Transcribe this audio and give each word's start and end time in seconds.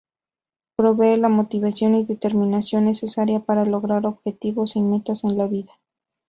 Provee 0.77 1.15
la 1.17 1.29
motivación 1.29 1.93
y 1.93 2.03
determinación 2.05 2.85
necesaria 2.85 3.39
para 3.39 3.65
lograr 3.65 4.07
objetivos 4.07 4.75
y 4.75 4.81
metas 4.81 5.23
en 5.25 5.37
la 5.37 5.45
vida. 5.45 5.79